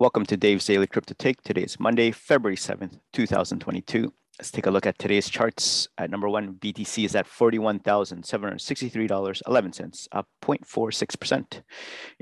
[0.00, 1.42] Welcome to Dave's Daily Crypto Take.
[1.42, 4.12] Today is Monday, February 7th, 2022.
[4.38, 5.88] Let's take a look at today's charts.
[5.98, 11.62] At number one, BTC is at $41,763.11, up 0.46%.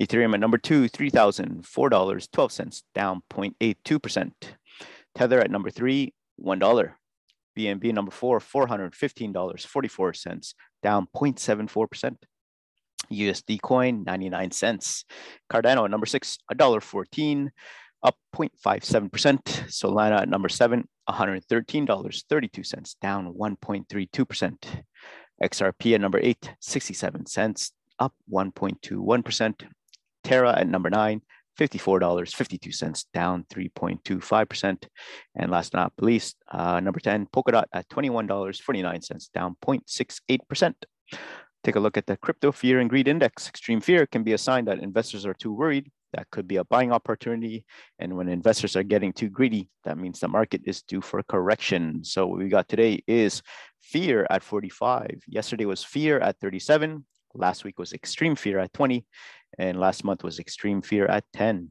[0.00, 4.33] Ethereum at number two, $3,004.12, down 0.82%.
[5.15, 6.93] Tether at number three, $1.
[7.58, 12.17] BNB number four, $415.44, down 0.74%.
[13.10, 15.04] USD coin, 99 cents.
[15.50, 17.48] Cardano number six, $1.14,
[18.02, 19.10] up 0.57%.
[19.69, 24.84] Solana at number seven, $113.32, down 1.32%.
[25.42, 29.62] XRP at number eight, 67 cents, up 1.21%.
[30.25, 31.23] Terra at number nine,
[31.59, 34.88] $54.52, down 3.25%.
[35.34, 40.75] And last but not least, uh, number 10, Polkadot at $21.49, down 0.68%.
[41.66, 43.48] Take a look at the crypto fear and greed index.
[43.48, 45.91] Extreme fear can be a sign that investors are too worried.
[46.12, 47.65] That could be a buying opportunity.
[47.98, 52.05] And when investors are getting too greedy, that means the market is due for correction.
[52.05, 53.42] So what we got today is
[53.81, 55.25] fear at 45.
[55.27, 57.05] Yesterday was fear at 37.
[57.34, 59.05] Last week was extreme fear at 20.
[59.59, 61.70] And last month was extreme fear at 10.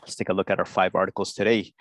[0.00, 1.72] Let's take a look at our five articles today.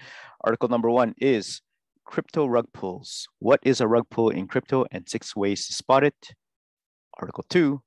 [0.42, 1.62] Article number one is
[2.04, 3.28] crypto rug pulls.
[3.38, 6.34] What is a rug pull in crypto and six ways to spot it?
[7.20, 7.82] Article 2,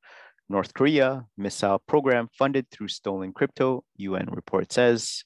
[0.48, 5.24] North Korea missile program funded through stolen crypto, UN report says.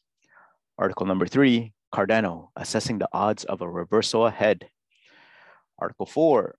[0.79, 4.69] Article number 3, Cardano assessing the odds of a reversal ahead.
[5.79, 6.57] Article 4,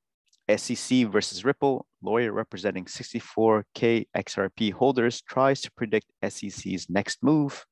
[0.57, 7.65] SEC versus Ripple, lawyer representing 64K XRP holders tries to predict SEC's next move.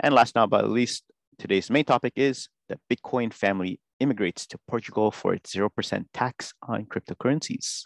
[0.00, 1.04] And last but not least,
[1.38, 6.86] today's main topic is the Bitcoin family immigrates to Portugal for its 0% tax on
[6.86, 7.82] cryptocurrencies.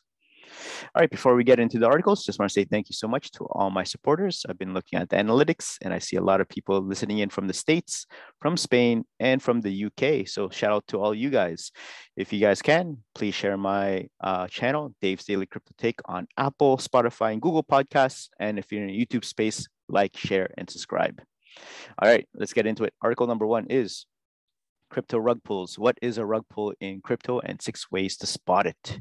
[0.94, 3.08] All right, before we get into the articles, just want to say thank you so
[3.08, 4.44] much to all my supporters.
[4.48, 7.28] I've been looking at the analytics and I see a lot of people listening in
[7.28, 8.06] from the States,
[8.40, 10.26] from Spain, and from the UK.
[10.28, 11.70] So shout out to all you guys.
[12.16, 16.78] If you guys can, please share my uh, channel, Dave's Daily Crypto Take on Apple,
[16.78, 18.28] Spotify, and Google Podcasts.
[18.38, 21.22] And if you're in a YouTube space, like, share, and subscribe.
[22.00, 22.94] All right, let's get into it.
[23.00, 24.06] Article number one is
[24.90, 25.78] crypto rug pulls.
[25.78, 29.00] What is a rug pull in crypto and six ways to spot it?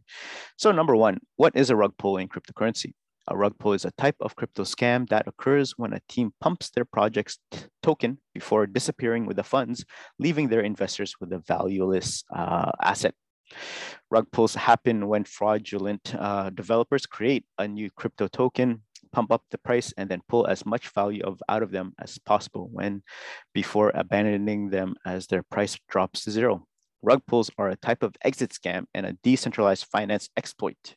[0.57, 2.93] So number one, what is a rug pull in cryptocurrency?
[3.27, 6.69] A rug pull is a type of crypto scam that occurs when a team pumps
[6.69, 7.39] their project's
[7.81, 9.83] token before disappearing with the funds,
[10.19, 13.15] leaving their investors with a valueless uh, asset.
[14.11, 18.81] Rug pulls happen when fraudulent uh, developers create a new crypto token
[19.15, 22.17] pump up the price and then pull as much value of out of them as
[22.17, 23.01] possible when
[23.53, 26.67] before abandoning them as their price drops to zero.
[27.01, 30.95] Rug pulls are a type of exit scam and a decentralized finance exploit.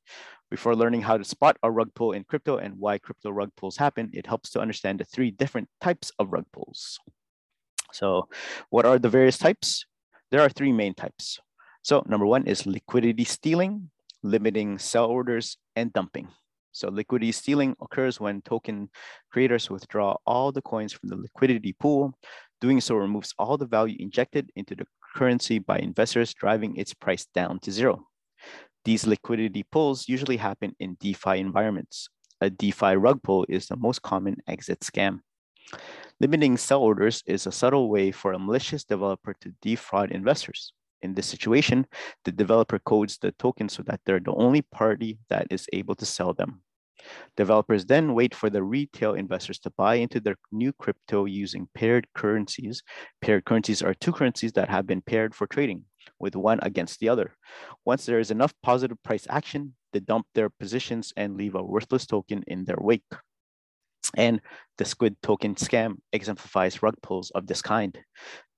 [0.50, 3.76] Before learning how to spot a rug pull in crypto and why crypto rug pulls
[3.76, 6.98] happen, it helps to understand the three different types of rug pulls.
[7.92, 8.28] So
[8.70, 9.86] what are the various types?
[10.32, 11.38] There are three main types.
[11.82, 13.90] So number one is liquidity stealing,
[14.24, 16.28] limiting sell orders, and dumping.
[16.72, 18.90] So liquidity stealing occurs when token
[19.32, 22.14] creators withdraw all the coins from the liquidity pool.
[22.60, 24.86] Doing so removes all the value injected into the
[25.16, 28.06] currency by investors, driving its price down to zero.
[28.84, 32.08] These liquidity pulls usually happen in DeFi environments.
[32.40, 35.20] A DeFi rug pull is the most common exit scam.
[36.20, 40.72] Limiting sell orders is a subtle way for a malicious developer to defraud investors.
[41.02, 41.86] In this situation,
[42.24, 46.06] the developer codes the token so that they're the only party that is able to
[46.06, 46.62] sell them.
[47.36, 52.06] Developers then wait for the retail investors to buy into their new crypto using paired
[52.14, 52.82] currencies.
[53.20, 55.84] Paired currencies are two currencies that have been paired for trading
[56.18, 57.36] with one against the other.
[57.84, 62.06] Once there is enough positive price action, they dump their positions and leave a worthless
[62.06, 63.04] token in their wake.
[64.16, 64.40] And
[64.78, 67.96] the squid token scam exemplifies rug pulls of this kind.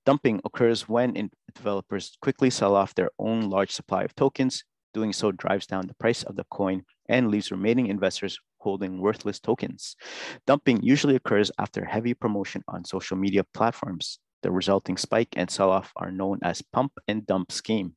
[0.05, 4.63] Dumping occurs when developers quickly sell off their own large supply of tokens.
[4.93, 9.39] Doing so drives down the price of the coin and leaves remaining investors holding worthless
[9.39, 9.95] tokens.
[10.45, 14.19] Dumping usually occurs after heavy promotion on social media platforms.
[14.43, 17.95] The resulting spike and sell-off are known as pump and dump scheme.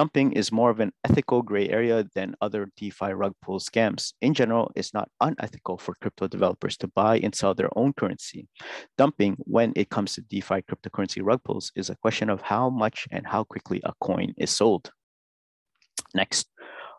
[0.00, 4.14] Dumping is more of an ethical gray area than other DeFi rug pull scams.
[4.22, 8.48] In general, it's not unethical for crypto developers to buy and sell their own currency.
[8.96, 13.08] Dumping, when it comes to DeFi cryptocurrency rug pulls, is a question of how much
[13.10, 14.90] and how quickly a coin is sold.
[16.14, 16.48] Next,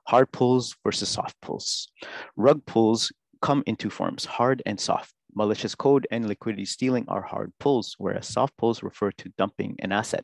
[0.06, 1.88] hard pulls versus soft pulls.
[2.36, 3.12] Rug pulls
[3.42, 5.12] come in two forms, hard and soft.
[5.34, 9.92] Malicious code and liquidity stealing are hard pulls, whereas soft pulls refer to dumping an
[9.92, 10.24] asset.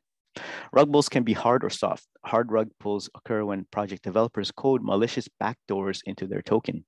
[0.72, 2.08] Rug pulls can be hard or soft.
[2.26, 6.86] Hard rug pulls occur when project developers code malicious backdoors into their token.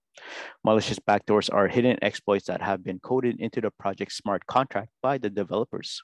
[0.63, 5.17] Malicious backdoors are hidden exploits that have been coded into the project smart contract by
[5.17, 6.01] the developers.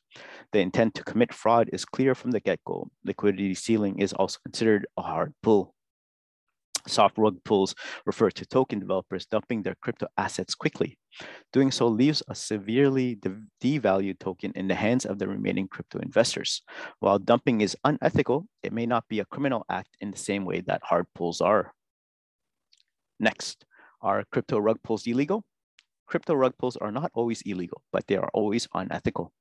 [0.53, 2.89] The intent to commit fraud is clear from the get-go.
[3.03, 5.73] Liquidity stealing is also considered a hard pull.
[6.87, 7.73] Soft rug pulls
[8.05, 10.97] refer to token developers dumping their crypto assets quickly.
[11.53, 15.99] Doing so leaves a severely de devalued token in the hands of the remaining crypto
[15.99, 16.61] investors.
[16.99, 20.61] While dumping is unethical, it may not be a criminal act in the same way
[20.61, 21.73] that hard pulls are.
[23.19, 23.65] Next,
[24.01, 25.43] are crypto rug pulls illegal?
[26.05, 29.31] Crypto rug pulls are not always illegal, but they are always unethical.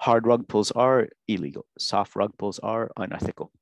[0.00, 1.66] Hard rug pulls are illegal.
[1.78, 3.52] Soft rug pulls are unethical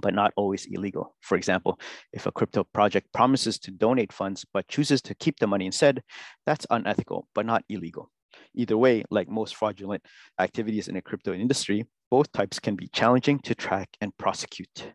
[0.00, 1.14] but not always illegal.
[1.20, 1.78] For example,
[2.12, 6.02] if a crypto project promises to donate funds but chooses to keep the money instead,
[6.46, 8.10] that's unethical, but not illegal.
[8.54, 10.02] Either way, like most fraudulent
[10.38, 14.92] activities in the crypto industry, both types can be challenging to track and prosecute.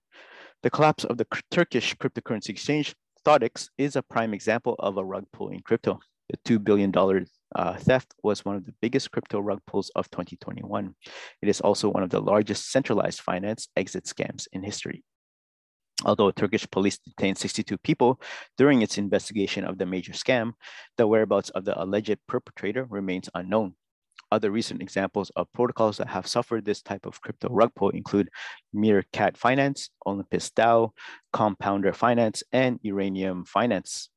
[0.64, 5.26] The collapse of the Turkish cryptocurrency exchange, Thodex, is a prime example of a rug
[5.32, 6.00] pull in crypto.
[6.30, 6.92] The $2 billion
[7.56, 10.96] uh, theft was one of the biggest crypto rug pulls of 2021.
[11.42, 15.04] It is also one of the largest centralized finance exit scams in history.
[16.06, 18.22] Although Turkish police detained 62 people
[18.58, 20.54] during its investigation of the major scam,
[20.98, 23.76] the whereabouts of the alleged perpetrator remains unknown.
[24.32, 28.30] Other recent examples of protocols that have suffered this type of crypto rug pull include
[28.74, 30.92] Meerkat Finance, Olympus DAO,
[31.34, 34.10] Compounder Finance, and Uranium Finance.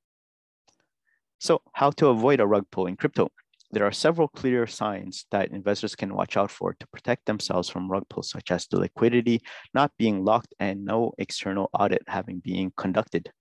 [1.43, 3.29] So how to avoid a rug pull in crypto?
[3.73, 7.91] There are several clear signs that investors can watch out for to protect themselves from
[7.91, 9.41] rug pulls, such as the liquidity
[9.75, 13.33] not being locked and no external audit having been conducted.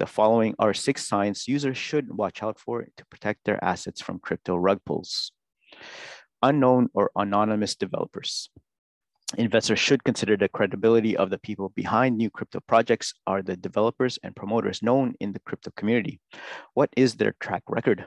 [0.00, 4.18] The following are six signs users should watch out for to protect their assets from
[4.18, 5.30] crypto rug pulls.
[6.42, 8.50] Unknown or anonymous developers
[9.34, 14.18] investors should consider the credibility of the people behind new crypto projects are the developers
[14.22, 16.20] and promoters known in the crypto community.
[16.74, 18.06] What is their track record?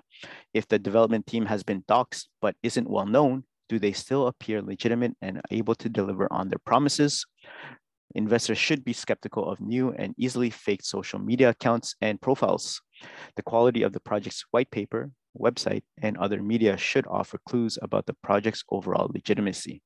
[0.53, 4.61] If the development team has been doxxed but isn't well known, do they still appear
[4.61, 7.25] legitimate and able to deliver on their promises?
[8.15, 12.81] Investors should be skeptical of new and easily faked social media accounts and profiles.
[13.35, 18.05] The quality of the project's white paper, website, and other media should offer clues about
[18.05, 19.83] the project's overall legitimacy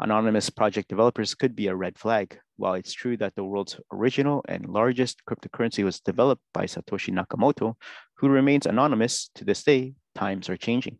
[0.00, 2.38] anonymous project developers could be a red flag.
[2.56, 7.74] While it's true that the world's original and largest cryptocurrency was developed by Satoshi Nakamoto,
[8.16, 10.98] who remains anonymous to this day, times are changing.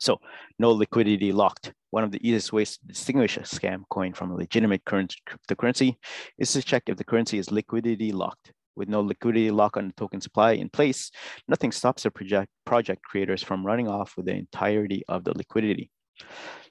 [0.00, 0.18] So
[0.58, 1.72] no liquidity locked.
[1.90, 5.96] One of the easiest ways to distinguish a scam coin from a legitimate current cryptocurrency
[6.38, 8.52] is to check if the currency is liquidity locked.
[8.74, 11.10] With no liquidity lock on the token supply in place,
[11.46, 15.90] nothing stops the project, project creators from running off with the entirety of the liquidity.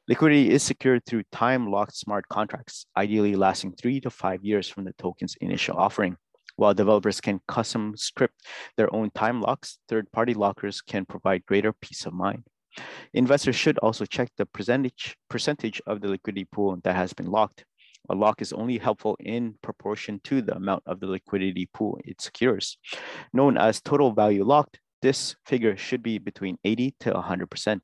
[0.07, 4.93] Liquidity is secured through time-locked smart contracts, ideally lasting three to five years from the
[4.93, 6.17] token's initial offering.
[6.55, 8.33] While developers can custom script
[8.77, 12.43] their own time locks, third-party lockers can provide greater peace of mind.
[13.13, 17.65] Investors should also check the percentage, percentage of the liquidity pool that has been locked.
[18.09, 22.19] A lock is only helpful in proportion to the amount of the liquidity pool it
[22.19, 22.75] secures.
[23.33, 27.81] Known as total value locked, this figure should be between 80 to 100%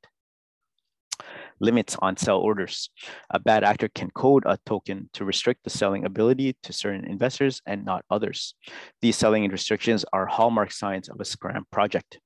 [1.60, 2.90] limits on sell orders.
[3.30, 7.60] A bad actor can code a token to restrict the selling ability to certain investors
[7.66, 8.54] and not others.
[9.00, 12.20] These selling restrictions are hallmark signs of a scam project.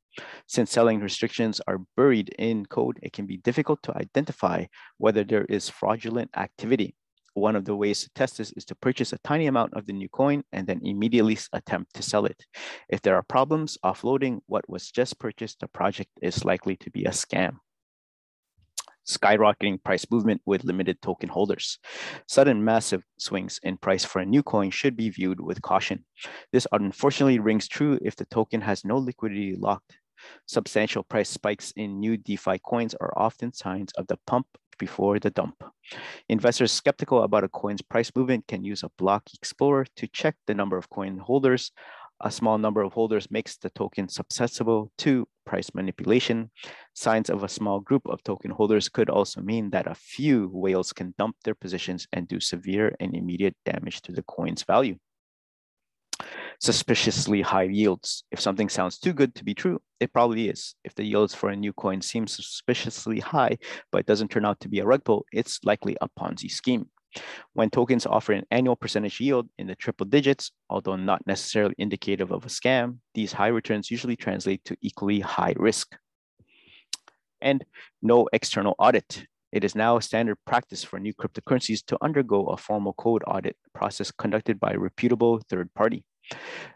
[0.47, 4.67] Since selling restrictions are buried in code, it can be difficult to identify
[4.99, 6.95] whether there is fraudulent activity.
[7.35, 9.95] One of the ways to test this is to purchase a tiny amount of the
[9.95, 12.45] new coin and then immediately attempt to sell it.
[12.91, 17.05] If there are problems offloading what was just purchased, the project is likely to be
[17.05, 17.57] a scam
[19.07, 21.79] skyrocketing price movement with limited token holders.
[22.29, 26.05] Sudden massive swings in price for a new coin should be viewed with caution.
[26.53, 29.99] This unfortunately rings true if the token has no liquidity locked.
[30.47, 34.47] Substantial price spikes in new DeFi coins are often signs of the pump
[34.79, 35.63] before the dump.
[36.29, 40.55] Investors skeptical about a coin's price movement can use a block explorer to check the
[40.55, 41.73] number of coin holders
[42.23, 46.51] a small number of holders makes the token susceptible to price manipulation.
[46.95, 50.93] Signs of a small group of token holders could also mean that a few whales
[50.93, 54.97] can dump their positions and do severe and immediate damage to the coin's value.
[56.61, 58.25] Suspiciously high yields.
[58.31, 60.75] If something sounds too good to be true, it probably is.
[60.85, 63.59] If the yields for a new coin seem suspiciously high,
[63.91, 66.89] but it doesn't turn out to be a rug pull, it's likely a Ponzi scheme.
[67.53, 72.31] When tokens offer an annual percentage yield in the triple digits, although not necessarily indicative
[72.31, 75.97] of a scam, these high returns usually translate to equally high risk.
[77.41, 77.65] And
[78.01, 79.27] no external audit.
[79.53, 84.11] It is now standard practice for new cryptocurrencies to undergo a formal code audit process
[84.11, 86.05] conducted by a reputable third party.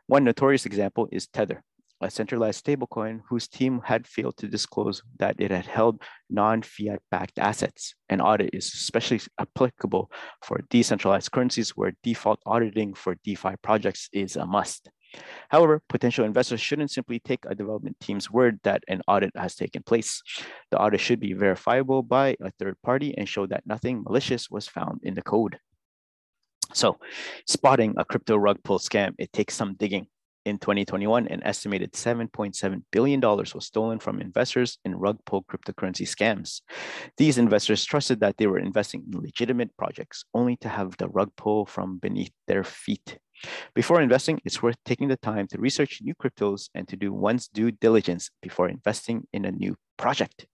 [0.07, 1.63] One notorious example is Tether,
[2.01, 7.39] a centralized stablecoin whose team had failed to disclose that it had held non-fiat backed
[7.39, 7.95] assets.
[8.09, 10.11] An audit is especially applicable
[10.45, 14.91] for decentralized currencies where default auditing for DeFi projects is a must.
[15.49, 19.83] However, potential investors shouldn't simply take a development team's word that an audit has taken
[19.83, 20.23] place.
[20.71, 24.69] The audit should be verifiable by a third party and show that nothing malicious was
[24.69, 25.59] found in the code.
[26.75, 26.99] So,
[27.47, 30.09] spotting a crypto rug pull scam, it takes some digging.
[30.47, 36.61] In 2021, an estimated $7.7 billion was stolen from investors in rug pull cryptocurrency scams.
[37.17, 41.33] These investors trusted that they were investing in legitimate projects, only to have the rug
[41.37, 43.19] pull from beneath their feet.
[43.75, 47.49] Before investing, it's worth taking the time to research new cryptos and to do one's
[47.49, 50.47] due diligence before investing in a new project.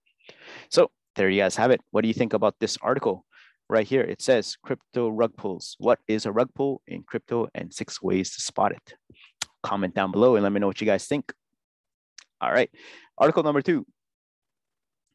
[0.71, 1.81] So there you guys have it.
[1.91, 3.27] What do you think about this article?
[3.69, 5.75] Right here, it says crypto rug pulls.
[5.79, 8.95] What is a rug pull in crypto and six ways to spot it?
[9.63, 11.33] Comment down below and let me know what you guys think.
[12.41, 12.69] All right,
[13.17, 13.85] article number two.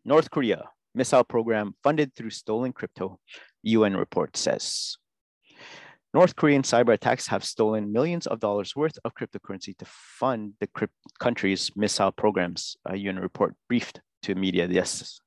[0.04, 0.64] North Korea
[0.94, 3.20] missile program funded through stolen crypto,
[3.62, 4.96] UN report says.
[6.14, 10.68] North Korean cyber attacks have stolen millions of dollars worth of cryptocurrency to fund the
[11.20, 15.20] country's missile programs, a UN report briefed to media yes.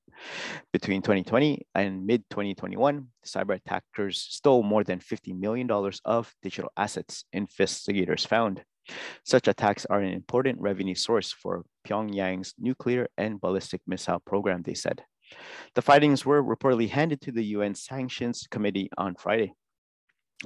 [0.73, 5.69] Between 2020 and mid 2021, cyber attackers stole more than $50 million
[6.03, 8.63] of digital assets, investigators found.
[9.23, 14.73] Such attacks are an important revenue source for Pyongyang's nuclear and ballistic missile program, they
[14.73, 15.03] said.
[15.75, 19.53] The findings were reportedly handed to the UN Sanctions Committee on Friday.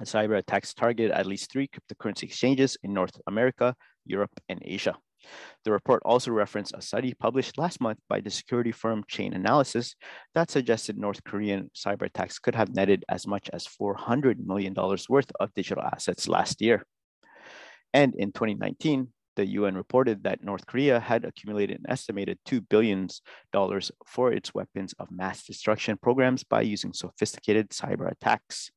[0.02, 3.76] Cyber attacks targeted at least three cryptocurrency exchanges in North America,
[4.06, 4.96] Europe, and Asia.
[5.64, 9.96] The report also referenced a study published last month by the security firm Chainalysis
[10.36, 14.76] that suggested North Korean cyber attacks could have netted as much as $400 million
[15.10, 16.86] worth of digital assets last year.
[17.96, 23.08] And in 2019, the UN reported that North Korea had accumulated an estimated $2 billion
[24.06, 28.70] for its weapons of mass destruction programs by using sophisticated cyber attacks.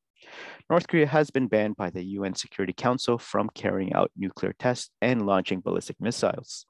[0.69, 4.89] North Korea has been banned by the UN Security Council from carrying out nuclear tests
[5.01, 6.65] and launching ballistic missiles.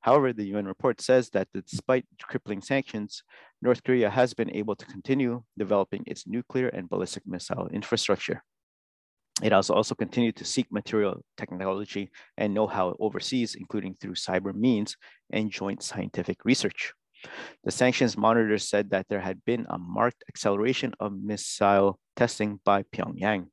[0.00, 3.22] However, the UN report says that despite crippling sanctions,
[3.60, 8.42] North Korea has been able to continue developing its nuclear and ballistic missile infrastructure.
[9.42, 14.96] It has also continued to seek material technology and know-how overseas, including through cyber means
[15.30, 16.92] and joint scientific research.
[17.64, 22.84] The sanctions monitor said that there had been a marked acceleration of missile testing by
[22.84, 23.48] Pyongyang.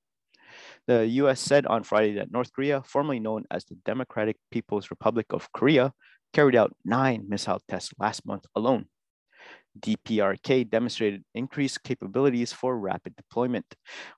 [0.87, 5.27] The US said on Friday that North Korea, formerly known as the Democratic People's Republic
[5.31, 5.93] of Korea,
[6.33, 8.85] carried out nine missile tests last month alone.
[9.79, 13.65] DPRK demonstrated increased capabilities for rapid deployment,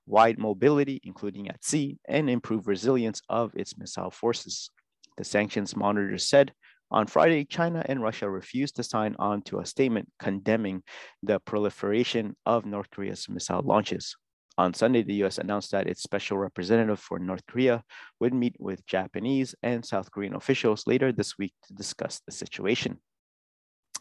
[0.06, 4.70] wide mobility, including at sea, and improved resilience of its missile forces.
[5.16, 6.52] The sanctions monitor said
[6.90, 10.82] on Friday, China and Russia refused to sign on to a statement condemning
[11.22, 14.16] the proliferation of North Korea's missile launches.
[14.56, 17.82] On Sunday, the US announced that its special representative for North Korea
[18.20, 23.00] would meet with Japanese and South Korean officials later this week to discuss the situation.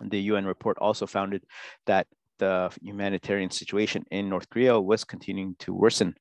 [0.09, 1.39] The UN report also found
[1.85, 2.07] that
[2.39, 6.15] the humanitarian situation in North Korea was continuing to worsen.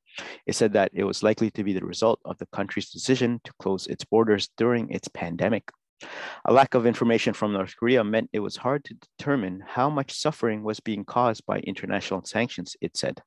[0.46, 3.52] It said that it was likely to be the result of the country's decision to
[3.58, 5.70] close its borders during its pandemic.
[6.44, 10.12] A lack of information from North Korea meant it was hard to determine how much
[10.12, 13.22] suffering was being caused by international sanctions, it said.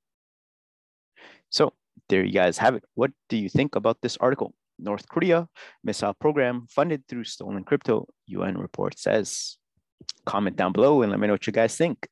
[1.50, 1.74] So
[2.10, 2.84] there you guys have it.
[2.94, 4.54] What do you think about this article?
[4.78, 5.48] North Korea
[5.84, 9.58] missile program funded through stolen crypto, UN report says.
[10.26, 12.08] Comment down below and let me know what you guys think.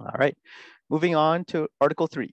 [0.00, 0.36] All right,
[0.88, 2.32] moving on to Article 3,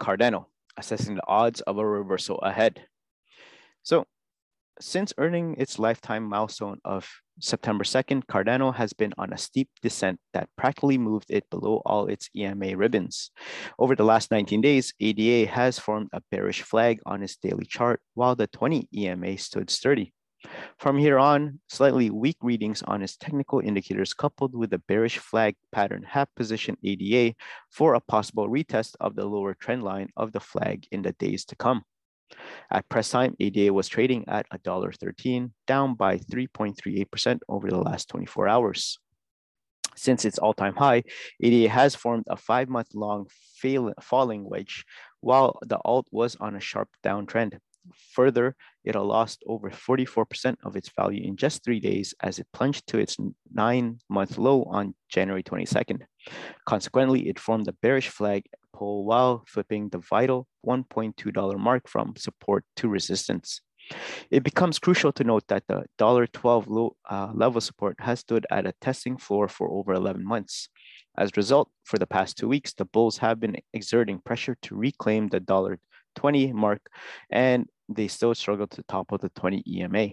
[0.00, 0.46] Cardano,
[0.76, 2.82] assessing the odds of a reversal ahead.
[3.82, 4.06] So
[4.80, 7.08] since earning its lifetime milestone of
[7.40, 12.06] September 2nd, Cardano has been on a steep descent that practically moved it below all
[12.06, 13.30] its EMA ribbons.
[13.78, 18.00] Over the last 19 days, ADA has formed a bearish flag on its daily chart,
[18.14, 20.12] while the 20 EMA stood sturdy.
[20.78, 25.56] From here on, slightly weak readings on its technical indicators coupled with a bearish flag
[25.72, 27.34] pattern have positioned ADA
[27.70, 31.44] for a possible retest of the lower trend line of the flag in the days
[31.46, 31.82] to come.
[32.70, 38.48] At press time, ADA was trading at $1.13, down by 3.38% over the last 24
[38.48, 38.98] hours.
[39.96, 41.04] Since its all-time high,
[41.40, 43.28] ADA has formed a five-month long
[44.02, 44.84] falling wedge,
[45.20, 47.58] while the alt was on a sharp downtrend.
[48.14, 52.86] Further, it lost over 44% of its value in just three days as it plunged
[52.88, 53.16] to its
[53.52, 56.00] nine month low on January 22nd.
[56.64, 62.64] Consequently, it formed a bearish flag pole while flipping the vital $1.2 mark from support
[62.76, 63.60] to resistance.
[64.30, 68.66] It becomes crucial to note that the $12 low, uh, level support has stood at
[68.66, 70.68] a testing floor for over 11 months.
[71.18, 74.74] As a result, for the past two weeks, the bulls have been exerting pressure to
[74.74, 76.80] reclaim the $20 mark,
[77.30, 80.10] and they still struggle to topple the 20 EMA.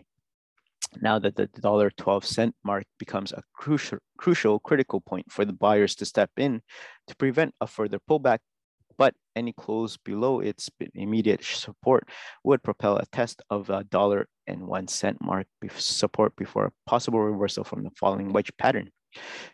[1.01, 5.95] Now that the $12 cent mark becomes a crucial, crucial critical point for the buyers
[5.95, 6.61] to step in
[7.07, 8.39] to prevent a further pullback,
[8.97, 12.07] but any close below its immediate support
[12.43, 17.19] would propel a test of a dollar and one cent mark support before a possible
[17.19, 18.91] reversal from the falling wedge pattern.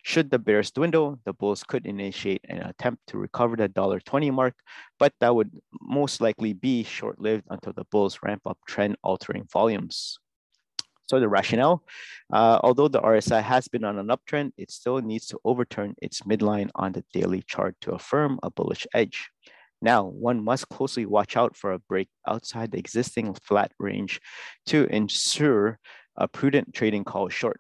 [0.04, 4.56] Should the bears dwindle, the bulls could initiate an attempt to recover the $1.20 mark,
[4.98, 5.52] but that would
[5.82, 10.20] most likely be short-lived until the bulls ramp up trend altering volumes.
[11.10, 11.84] So the rationale,
[12.32, 16.22] uh, although the RSI has been on an uptrend, it still needs to overturn its
[16.22, 19.32] midline on the daily chart to affirm a bullish edge.
[19.82, 24.22] Now, one must closely watch out for a break outside the existing flat range
[24.68, 25.80] to ensure
[26.16, 27.60] a prudent trading call short.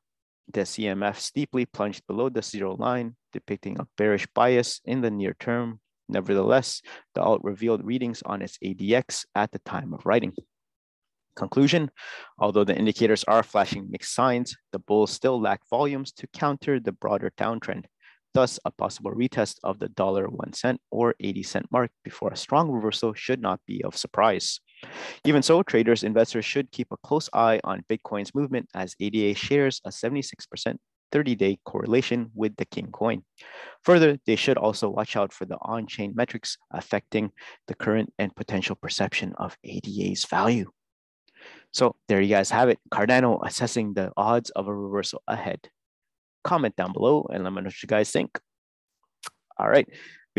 [0.52, 5.36] The CMF steeply plunged below the zero line, depicting a bearish bias in the near
[5.40, 5.80] term.
[6.08, 6.82] Nevertheless,
[7.14, 10.34] the alt revealed readings on its ADX at the time of writing.
[11.36, 11.92] Conclusion,
[12.40, 16.92] although the indicators are flashing mixed signs, the bulls still lack volumes to counter the
[16.92, 17.86] broader downtrend.
[18.34, 22.38] Thus, a possible retest of the dollar one cent or 80 cent mark before a
[22.38, 24.60] strong reversal should not be of surprise.
[25.26, 29.82] Even so, traders, investors should keep a close eye on Bitcoin's movement as ADA shares
[29.86, 30.78] a 76%
[31.12, 33.24] 30-day correlation with the King coin.
[33.84, 37.32] Further, they should also watch out for the on-chain metrics affecting
[37.68, 40.70] the current and potential perception of ADA's value.
[41.72, 42.80] So there you guys have it.
[42.92, 45.60] Cardano assessing the odds of a reversal ahead.
[46.44, 48.40] Comment down below and let me know what you guys think.
[49.58, 49.88] All right.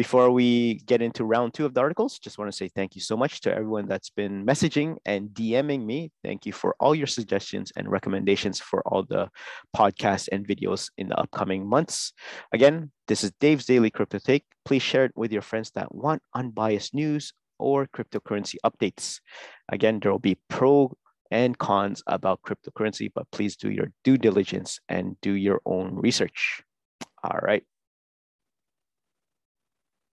[0.01, 3.03] Before we get into round two of the articles, just want to say thank you
[3.03, 6.11] so much to everyone that's been messaging and DMing me.
[6.25, 9.29] Thank you for all your suggestions and recommendations for all the
[9.77, 12.15] podcasts and videos in the upcoming months.
[12.51, 14.45] Again, this is Dave's Daily Crypto Take.
[14.65, 19.21] Please share it with your friends that want unbiased news or cryptocurrency updates.
[19.69, 20.97] Again, there will be pro
[21.31, 26.63] and cons about cryptocurrency, but please do your due diligence and do your own research.
[27.23, 27.65] All right.